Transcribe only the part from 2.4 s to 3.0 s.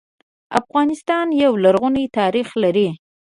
لري